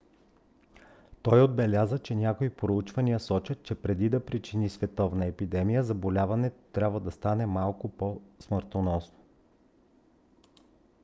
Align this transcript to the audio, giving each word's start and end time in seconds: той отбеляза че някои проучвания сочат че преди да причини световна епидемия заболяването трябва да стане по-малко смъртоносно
той 1.21 1.43
отбеляза 1.43 1.99
че 1.99 2.15
някои 2.15 2.49
проучвания 2.49 3.19
сочат 3.19 3.63
че 3.63 3.75
преди 3.75 4.09
да 4.09 4.25
причини 4.25 4.69
световна 4.69 5.25
епидемия 5.25 5.83
заболяването 5.83 6.55
трябва 6.73 6.99
да 6.99 7.11
стане 7.11 7.43
по-малко 7.45 8.21
смъртоносно 8.39 9.17